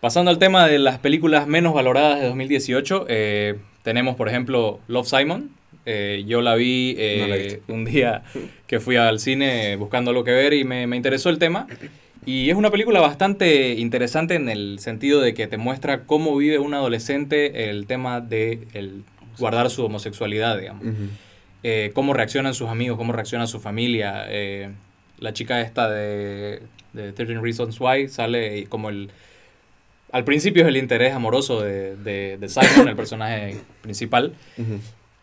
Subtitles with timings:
[0.00, 5.06] Pasando al tema de las películas menos valoradas de 2018, eh, tenemos por ejemplo Love
[5.06, 5.50] Simon.
[5.84, 8.22] Eh, yo la vi eh, un día
[8.66, 11.66] que fui al cine buscando lo que ver y me, me, interesó el tema.
[12.24, 16.58] Y es una película bastante interesante en el sentido de que te muestra cómo vive
[16.58, 19.04] un adolescente el tema de el
[19.38, 20.82] guardar su homosexualidad, digamos.
[21.92, 24.26] cómo reaccionan sus amigos, cómo reacciona su familia.
[25.18, 26.62] la chica esta de,
[26.94, 29.10] de 13 Reasons Why sale como el
[30.12, 34.34] al principio es el interés amoroso de, de, Simon, el personaje principal,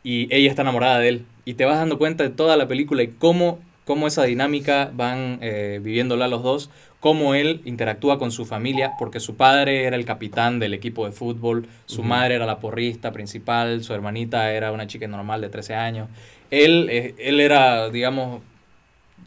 [0.04, 1.26] y ella está enamorada de él.
[1.46, 5.40] Y te vas dando cuenta de toda la película y cómo, cómo esa dinámica van
[5.42, 6.70] eh, viviéndola los dos,
[7.00, 11.12] cómo él interactúa con su familia, porque su padre era el capitán del equipo de
[11.12, 15.76] fútbol, su madre era la porrista principal, su hermanita era una chica normal de 13
[15.76, 16.10] años.
[16.52, 18.42] Él, eh, él era, digamos,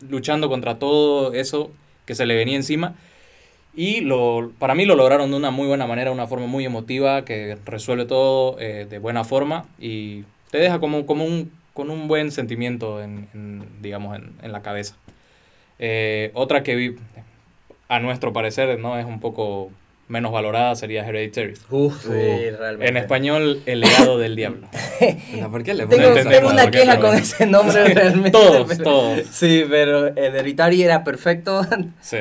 [0.09, 1.71] luchando contra todo eso
[2.07, 2.95] que se le venía encima
[3.75, 7.25] y lo, para mí lo lograron de una muy buena manera, una forma muy emotiva
[7.25, 12.09] que resuelve todo eh, de buena forma y te deja como, como un, con un
[12.09, 14.97] buen sentimiento en, digamos, en, en, la cabeza.
[15.79, 16.97] Eh, otra que vi,
[17.89, 18.99] a nuestro parecer, ¿no?
[18.99, 19.71] es un poco
[20.09, 21.55] menos valorada sería Hereditary.
[21.71, 22.89] Uf, sí, realmente.
[22.89, 24.67] En español, El legado del diablo.
[25.53, 28.33] ¿Por qué le tengo, tengo una queja con ese nombre realmente.
[28.33, 29.21] todos, todos.
[29.31, 31.65] Sí, pero Hereditary era perfecto.
[32.01, 32.19] Sí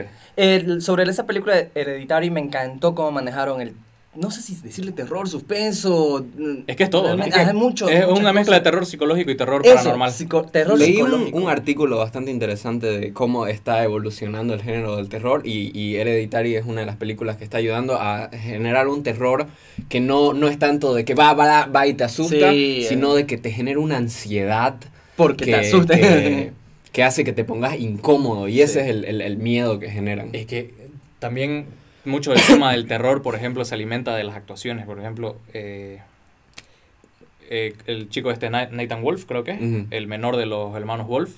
[0.80, 3.74] sobre esa película Hereditary me encantó cómo manejaron el
[4.16, 6.26] no sé si decirle terror, suspenso.
[6.66, 7.14] Es que es todo.
[7.14, 10.14] Es, mucho, es una mezcla de terror psicológico y terror paranormal.
[10.52, 15.78] terror Leí un, artículo bastante interesante de cómo está evolucionando el género del terror y,
[15.78, 19.48] y, Hereditary es una de las películas que está ayudando a generar un terror
[19.90, 23.26] que no, no es tanto de que va, va, va y te asusta, sino de
[23.26, 24.76] que te genera una ansiedad.
[25.16, 25.96] Porque te asusta.
[25.96, 26.52] que
[26.98, 30.30] hace que te pongas incómodo y ese es el, el, miedo que generan.
[30.34, 30.74] Es que
[31.20, 31.68] también
[32.06, 34.86] mucho del tema del terror, por ejemplo, se alimenta de las actuaciones.
[34.86, 36.02] Por ejemplo, eh,
[37.50, 41.38] eh, el chico este Nathan Wolf, creo que es, el menor de los hermanos Wolf.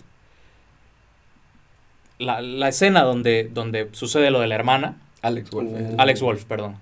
[2.18, 4.98] La, la, escena donde, donde sucede lo de la hermana.
[5.22, 5.72] Alex Wolf.
[5.98, 6.78] Alex Wolf, perdón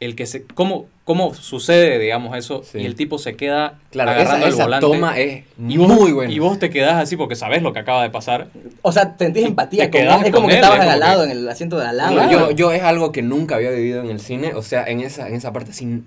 [0.00, 4.46] el que se cómo, cómo sucede, digamos, eso, y el tipo se queda claro, agarrando
[4.46, 4.86] esa, el volante.
[4.86, 6.32] toma es muy buena.
[6.32, 8.48] Y vos te quedás así porque sabes lo que acaba de pasar.
[8.80, 11.78] O sea, sentís empatía con él, es como que estabas al lado, en el asiento
[11.78, 12.30] de al lado.
[12.30, 15.28] yo, yo es algo que nunca había vivido en el cine, o sea, en esa,
[15.28, 16.06] en esa parte sin,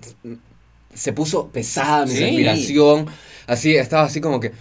[0.92, 3.06] se puso pesada mi respiración,
[3.46, 4.52] así, estaba así como que...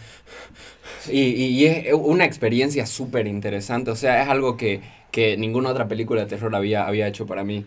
[1.10, 4.80] Y, y, es una experiencia súper interesante, o sea, es algo que,
[5.12, 7.66] que ninguna otra película de terror había, había hecho para mí.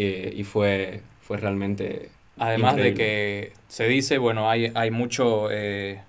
[0.00, 2.10] Eh, y fue, fue realmente...
[2.38, 5.48] Además de que se dice, bueno, hay, hay mucho...
[5.50, 6.00] Eh,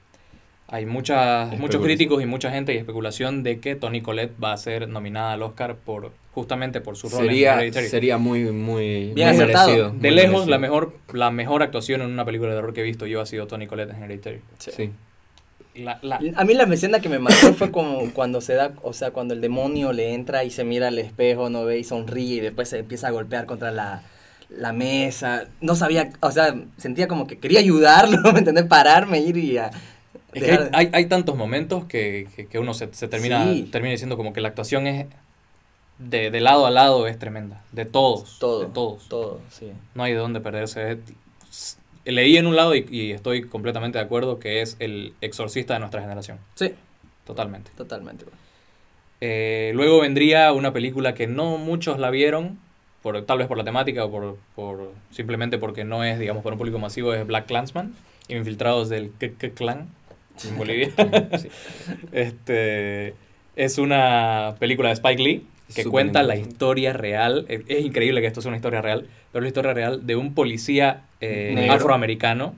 [0.72, 4.58] hay muchas, muchos críticos y mucha gente y especulación de que Tony Collette va a
[4.58, 9.36] ser nominada al Oscar por justamente por su rol sería, en Sería muy, muy, Bien
[9.36, 9.90] merecido.
[9.90, 13.08] De lejos, la mejor, la mejor actuación en una película de horror que he visto
[13.08, 14.42] yo ha sido Tony Collette en Hereditary.
[14.60, 14.92] Sí.
[16.36, 19.34] A mí la escena que me mató fue como cuando se da, o sea, cuando
[19.34, 22.70] el demonio le entra y se mira al espejo, no ve y sonríe y después
[22.70, 24.04] se empieza a golpear contra la,
[24.50, 25.48] la mesa.
[25.62, 28.66] No sabía, o sea, sentía como que quería ayudarlo, ¿me entendés?
[28.66, 29.72] Pararme, ir y a...
[30.74, 34.50] hay, hay, tantos momentos que, que, uno se, se termina, termina diciendo como que la
[34.50, 35.08] actuación es
[36.00, 37.62] de, de, lado a lado es tremenda.
[37.72, 38.40] De todos.
[38.40, 39.08] Todo, de todos.
[39.10, 39.72] Todo, sí.
[39.94, 41.00] No hay de dónde perderse.
[42.12, 45.80] Leí en un lado y, y, estoy completamente de acuerdo que es el exorcista de
[45.80, 46.38] nuestra generación.
[46.56, 46.74] Sí.
[47.30, 47.70] Totalmente.
[47.78, 48.26] Totalmente.
[49.22, 52.58] Eh, luego vendría una película que no muchos la vieron,
[53.04, 56.56] por, tal vez por la temática o por, por simplemente porque no es, digamos, para
[56.56, 57.94] un público masivo, es Black Clansman,
[58.30, 59.90] infiltrados del K Clan
[60.44, 60.90] en Bolivia.
[62.12, 63.14] este,
[63.56, 67.46] es una película de Spike Lee que cuenta la historia real.
[67.48, 70.34] Es, increíble que esto sea una historia real, pero es la historia real de un
[70.34, 72.56] policía eh, afroamericano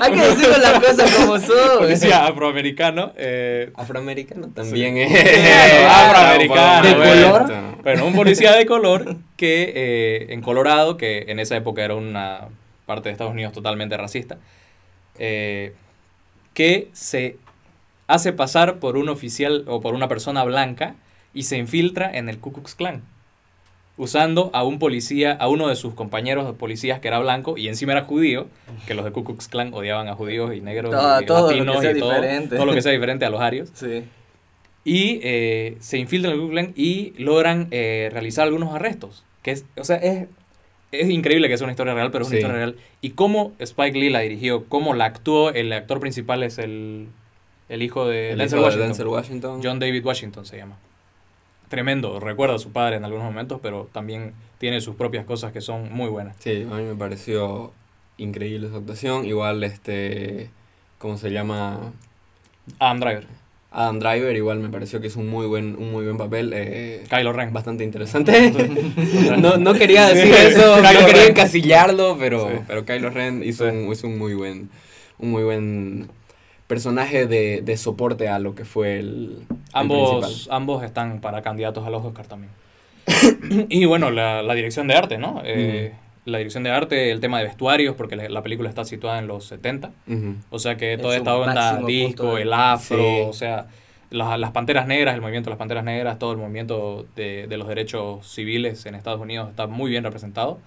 [0.00, 1.78] hay que decir las cosas como son.
[1.78, 3.12] Policía afroamericano.
[3.16, 5.10] Eh, afroamericano también es.
[5.88, 6.88] afroamericano.
[6.88, 7.46] ¿De color?
[7.82, 12.48] Bueno, un policía de color que eh, en Colorado, que en esa época era una
[12.86, 14.38] parte de Estados Unidos totalmente racista,
[15.18, 15.74] eh,
[16.54, 17.36] que se
[18.12, 20.96] hace pasar por un oficial o por una persona blanca
[21.32, 23.02] y se infiltra en el Ku Klux Klan
[23.96, 27.68] usando a un policía, a uno de sus compañeros de policías que era blanco y
[27.68, 28.48] encima era judío,
[28.86, 31.80] que los de Ku Klux Klan odiaban a judíos y negros y todo latinos lo
[31.80, 32.56] que sea y todo, diferente.
[32.56, 33.70] todo lo que sea diferente a los arios.
[33.72, 34.04] Sí.
[34.84, 39.24] Y eh, se infiltran en el Ku Klux Klan y logran eh, realizar algunos arrestos.
[39.42, 40.28] Que es, o sea, es,
[40.90, 42.76] es increíble que sea una historia real, pero es una historia real.
[43.00, 47.08] Y cómo Spike Lee la dirigió, cómo la actuó, el actor principal es el,
[47.72, 49.62] el hijo de, Denzel, Washington.
[49.64, 50.76] John David Washington se llama
[51.70, 52.20] tremendo.
[52.20, 55.90] Recuerda a su padre en algunos momentos, pero también tiene sus propias cosas que son
[55.90, 56.36] muy buenas.
[56.38, 57.72] Sí, a mí me pareció
[58.18, 59.24] increíble su actuación.
[59.24, 60.50] Igual, este,
[60.98, 61.94] ¿cómo se llama?
[62.78, 63.26] Adam Driver.
[63.70, 66.52] Adam Driver igual me pareció que es un muy buen, un muy buen papel.
[66.54, 67.54] Eh, Kylo Ren.
[67.54, 68.52] Bastante interesante.
[69.38, 74.08] no, no quería decir eso, no quería encasillarlo, pero, pero Kylo Ren hizo, un, hizo
[74.08, 74.68] un muy buen,
[75.18, 76.10] un muy buen
[76.72, 79.40] personaje de, de soporte a lo que fue el,
[79.74, 82.50] ambos, ambos están para candidatos a los Oscar también.
[83.68, 85.42] y bueno, la, la, dirección de arte, ¿no?
[85.44, 85.92] Eh,
[86.24, 89.44] la dirección de arte, el tema de vestuarios, porque la, película está situada en los
[89.44, 89.90] 70.
[90.48, 93.66] O sea que toda esta onda disco, el afro, o sea,
[94.08, 97.56] las, las, panteras negras, el movimiento de las panteras negras, todo el movimiento de, de,
[97.58, 100.58] los derechos civiles en Estados Unidos está muy bien representado.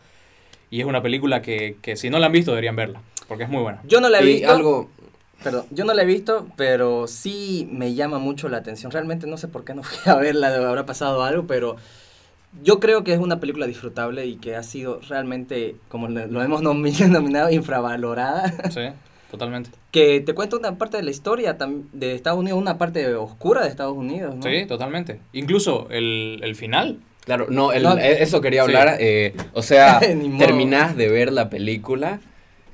[0.69, 3.49] Y es una película que, que si no la han visto deberían verla, porque es
[3.49, 3.81] muy buena.
[3.85, 4.51] Yo no la he visto.
[4.51, 4.91] Algo,
[5.43, 8.91] Perdón, yo no la he visto, pero sí me llama mucho la atención.
[8.91, 11.75] Realmente no sé por qué no fui a verla, habrá pasado algo, pero
[12.63, 16.61] yo creo que es una película disfrutable y que ha sido realmente, como lo hemos
[17.09, 18.53] nominado, infravalorada.
[18.71, 18.81] Sí,
[19.29, 19.69] totalmente.
[19.95, 21.57] Que te cuenta una parte de la historia
[21.93, 24.41] de Estados Unidos, una parte oscura de Estados Unidos, ¿no?
[24.41, 25.21] Sí, totalmente.
[25.31, 26.99] Incluso el, el final.
[27.23, 28.97] Claro, no, el, e, eso quería hablar.
[28.99, 32.19] Eh, o sea, terminás de ver la película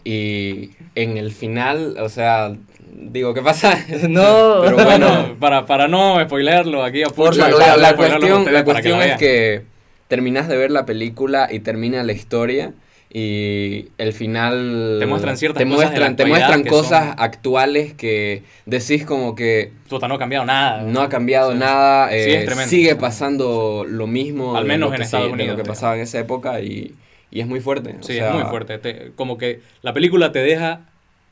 [0.04, 2.54] y en el final, o sea,
[2.94, 3.78] digo, ¿qué pasa?
[4.10, 9.18] No, pero bueno, para, para no spoilerlo aquí a la, la, cuestión, la cuestión es
[9.18, 9.64] que
[10.08, 12.74] terminas de ver la película y termina la historia
[13.14, 19.04] y el final te muestran ciertas te cosas muestran te muestran cosas actuales que decís
[19.04, 24.08] como que Puta, no ha cambiado nada no ha cambiado nada eh, sigue pasando lo
[24.08, 26.96] mismo al menos en Estados Unidos lo que pasaba en esa época y,
[27.32, 30.82] y es muy fuerte sí es muy fuerte como que la película te deja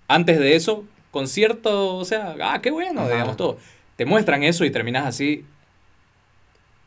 [0.07, 3.57] antes de eso con cierto o sea ah qué bueno digamos todo
[3.95, 5.45] te muestran eso y terminas así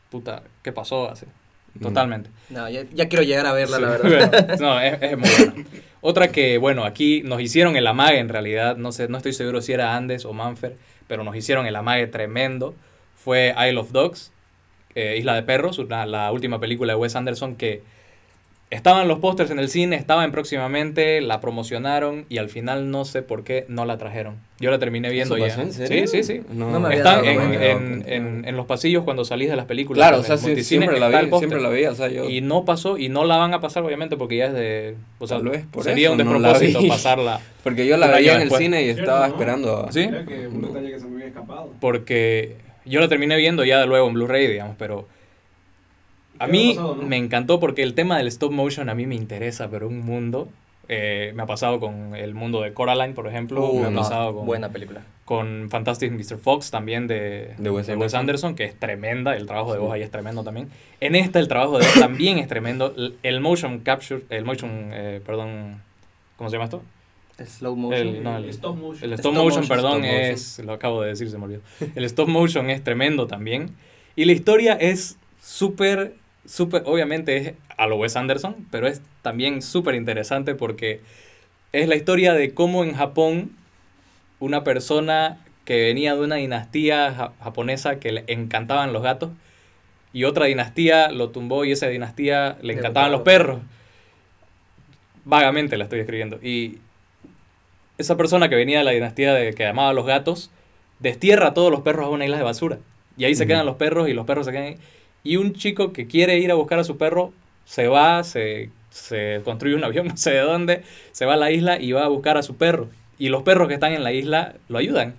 [0.09, 1.25] puta qué pasó así
[1.81, 2.29] Totalmente.
[2.49, 4.57] No, ya, quiero llegar a verla, la verdad.
[4.59, 5.69] no, es, muy buena.
[6.01, 9.61] Otra que, bueno, aquí nos hicieron el amague en realidad, no sé, no estoy seguro
[9.61, 10.75] si era Andes o Manfer,
[11.07, 12.75] pero nos hicieron el amague tremendo.
[13.15, 14.31] Fue Isle of Dogs,
[14.95, 17.81] eh, Isla de Perros, la última película de Wes Anderson que
[18.73, 23.21] Estaban los pósters en el cine, estaban próximamente, la promocionaron y al final no sé
[23.21, 24.37] por qué no la trajeron.
[24.59, 25.53] Yo la terminé viendo ya.
[25.53, 26.07] ¿En serio?
[26.07, 26.41] Sí, sí, sí.
[26.51, 29.99] No, me Están en, en, en, en, los pasillos cuando salís de las películas.
[29.99, 32.27] Claro, o sea, siempre, la vi, siempre la vi, o sea, yo...
[32.27, 34.95] Y no pasó, y no la van a pasar obviamente porque ya es de...
[35.19, 35.39] O sea,
[35.81, 37.41] sería un despropósito pasarla.
[37.63, 39.87] Porque yo la veía en el cine y estaba esperando.
[39.91, 40.09] ¿Sí?
[40.27, 41.69] que un detalle que se me había escapado.
[41.79, 45.07] Porque yo la terminé viendo ya de luego en Blu-ray, digamos, pero
[46.39, 49.87] a mí me encantó porque el tema del stop motion a mí me interesa, pero
[49.87, 50.49] un mundo.
[50.89, 53.65] Eh, me ha pasado con el mundo de Coraline, por ejemplo.
[53.65, 55.01] Uh, me ha pasado con, buena película.
[55.23, 56.37] Con Fantastic Mr.
[56.37, 59.37] Fox también de, de, Wes, Anderson, que es tremenda.
[59.37, 60.69] El trabajo de voz ahí es tremendo también.
[60.99, 62.93] En esta el trabajo de voz también es tremendo.
[63.23, 65.81] El motion capture, el motion, eh, perdón,
[66.35, 66.83] ¿cómo se llama esto?
[67.43, 68.27] Slow motion.
[68.27, 69.03] El, stop motion.
[69.03, 71.61] El stop, motion, perdón, es, lo acabo de decir, se me olvidó.
[71.95, 73.71] El stop motion es tremendo también.
[74.15, 76.13] Y la historia es súper
[76.45, 81.01] súper, obviamente es a lo Wes Anderson, pero es también súper interesante porque
[81.71, 83.51] es la historia de cómo en Japón
[84.39, 89.31] una persona que venía de una dinastía japonesa que le encantaban los gatos
[90.11, 93.61] y otra dinastía lo tumbó y esa dinastía le encantaban los perros.
[95.25, 96.39] Vagamente la estoy escribiendo.
[96.43, 96.79] Y
[97.97, 100.51] esa persona que venía de la dinastía de que amaba los gatos
[100.99, 102.77] destierra a todos los perros a una isla de basura.
[103.17, 104.75] Y ahí se quedan los perros y los perros se quedan
[105.23, 107.33] y un chico que quiere ir a buscar a su perro
[107.65, 108.69] se va, se,
[109.43, 112.09] construye un avión no sé de dónde, se va a la isla y va a
[112.09, 112.89] buscar a su perro.
[113.17, 115.15] Y los perros que están en la isla lo ayudan.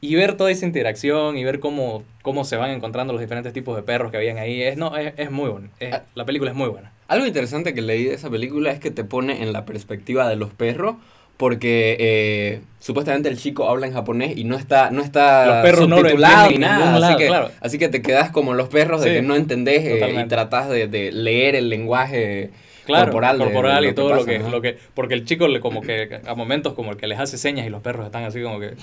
[0.00, 3.76] Y ver toda esa interacción y ver cómo, cómo se van encontrando los diferentes tipos
[3.76, 5.68] de perros que habían ahí, es, no, es, muy bueno.
[5.92, 6.02] Ah.
[6.14, 6.90] la película es muy buena.
[7.06, 10.36] Algo interesante que leí de esa película es que te pone en la perspectiva de
[10.36, 10.96] los perros
[11.40, 15.88] porque eh, supuestamente el chico habla en japonés y no está no está los perros
[15.88, 17.32] subtitulado ni nada, así, que,
[17.62, 20.86] así que te quedas como los perros de que no entendés eh, y tratás de,
[20.86, 22.50] de, leer el lenguaye
[22.86, 26.34] corporal, corporal y todo lo que, lo que porque el chico le como que a
[26.34, 28.74] momentos como el que les hace señas y los perros están así como que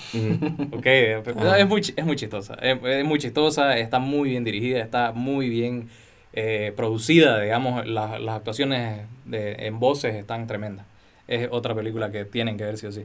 [1.54, 5.90] es muy es muy chistosa es, muy chistosa está muy bien dirigida está muy bien
[6.32, 10.86] eh, producida digamos las, las actuaciones de, en voces están tremendas
[11.28, 13.04] es otra película que tienen que ver sí o sí.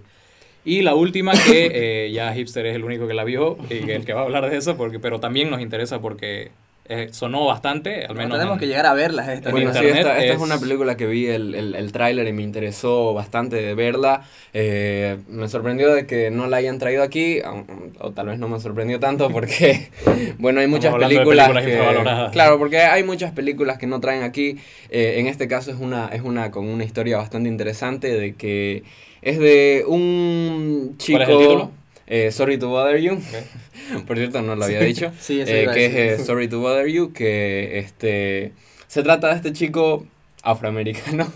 [0.66, 1.72] Y la última que
[2.08, 4.24] eh, ya Hipster es el único que la vio y que el que va a
[4.24, 6.52] hablar de eso, porque, pero también nos interesa porque
[6.86, 8.38] eh, sonó bastante, al menos.
[8.38, 9.30] tenemos que llegar a verlas.
[9.30, 9.52] Esta.
[9.52, 10.38] Bueno, sí, esta, es...
[10.38, 14.24] una película que vi el, el, el tráiler y me interesó bastante de verla.
[14.54, 17.40] Eh, me sorprendió de que no la hayan traído aquí,
[18.00, 19.90] o, tal vez no me sorprendió tanto porque,
[20.40, 21.52] bueno, hay muchas películas,
[22.34, 24.58] Claro, porque hay muchas películas que no traen aquí.
[24.90, 28.84] Eh, en este caso es una, es una con una historia bastante interesante de que
[29.22, 31.20] es de un chico...
[31.20, 31.83] ¿Cuál es el título?
[32.32, 33.20] Sorry to Bother You.
[34.08, 37.80] por cierto, no lo había dicho, eh, que es eh, Sorry to Bother You, que
[37.80, 38.54] este,
[38.88, 40.06] se trata de este chico
[40.44, 41.32] afroamericano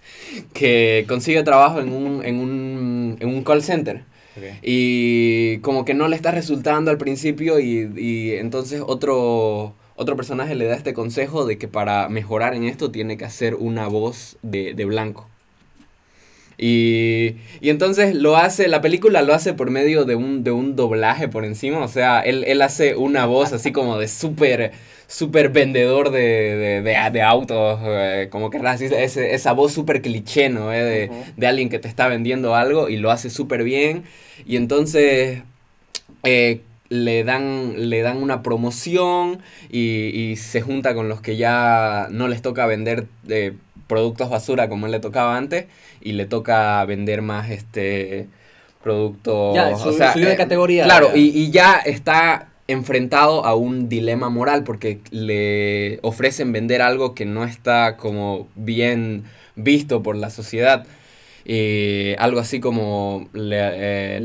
[0.54, 4.04] que consigue trabajo en un, en un, en un call center.
[4.62, 10.54] Y como que no le está resultando al principio y, y entonces otro, otro personaje
[10.54, 14.38] le da este consejo de que para mejorar en esto tiene que hacer una voz
[14.40, 15.28] de, de blanco.
[16.64, 20.76] Y, y, entonces lo hace, la película lo hace por medio de un, de un
[20.76, 24.70] doblaje por encima, o sea, él, él hace una voz así como de súper,
[25.08, 30.72] súper vendedor de, de, de, autos, eh, como que ese, esa voz súper cliché, ¿no?
[30.72, 34.04] Eh, de, de, alguien que te está vendiendo algo y lo hace súper bien.
[34.46, 35.42] Y entonces...
[36.22, 39.40] Eh, le dan, le dan una promoción
[39.70, 43.06] y, y, se junta con los que ya no les toca vender
[43.92, 45.66] productos basura como él le tocaba antes
[46.00, 48.26] y le toca vender más este
[48.82, 53.90] productos ya, o sea, de eh, categoría claro y, y, ya está enfrentado a un
[53.90, 59.24] dilema moral porque le ofrecen vender algo que no está como bien
[59.56, 60.86] visto por la sociedad
[61.44, 64.22] y algo así como le,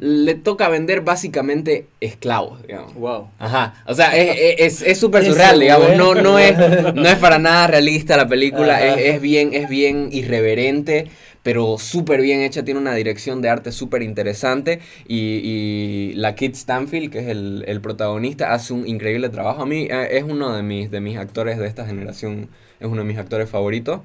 [0.00, 2.94] le toca vender básicamente esclavos, digamos.
[2.94, 3.28] Wow.
[3.38, 3.74] Ajá.
[3.86, 5.94] O sea, es súper es, es surreal, digamos.
[5.94, 6.56] No, no, es,
[6.94, 8.82] no es para nada realista la película.
[8.82, 11.10] Es, es, bien, es bien irreverente,
[11.42, 12.64] pero súper bien hecha.
[12.64, 14.80] Tiene una dirección de arte súper interesante.
[15.06, 19.60] Y, y, la Kit Stanfield, que es el, el, protagonista, hace un increíble trabajo.
[19.60, 22.48] A mí eh, es uno de mis, de mis actores de esta generación.
[22.80, 24.00] Es uno de mis actores favoritos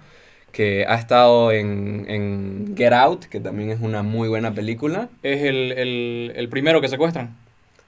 [0.56, 5.10] que ha estado en, en, Get Out, que también es una muy buena película.
[5.22, 7.36] ¿Es el, el, el primero que secuestran?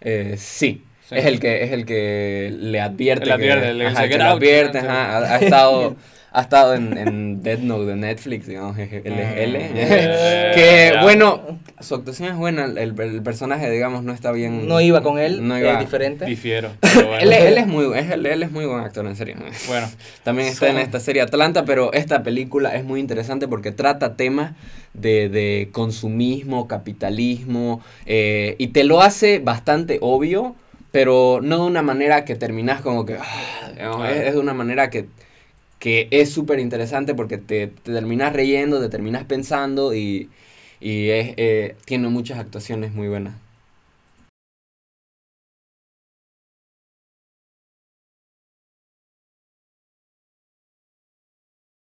[0.02, 0.84] Eh, sí.
[1.10, 3.26] Es el que es el que le advierte.
[3.28, 5.96] Le advierte, que, le, ajá, que le advierte, ajá, ha, ha estado
[6.34, 9.60] ha estado en, en Dead Note de Netflix, digamos, él es L.
[9.64, 10.52] Ah.
[10.56, 14.68] que bueno, su actuación es buena, el, el, personaje, digamos, no está bien.
[14.68, 16.26] No iba con él, no iba, es diferente.
[16.26, 16.72] Difiero.
[17.22, 19.36] él, él, es muy, él, él, es muy buen actor, en serio.
[19.68, 19.88] Bueno.
[20.24, 24.54] También está en esta serie Atlanta, pero esta película es muy interesante porque trata temas
[24.94, 30.56] de, de consumismo, capitalismo, eh, y te lo hace bastante obvio,
[30.92, 33.18] pero no de una manera que terminas como que.
[33.20, 35.06] Ah, es, es de una manera que
[35.80, 40.28] que es súper interesante porque te, te, terminas reyendo, te terminas pensando y,
[40.80, 43.36] y es, eh, tiene muchas actuaciones muy buenas.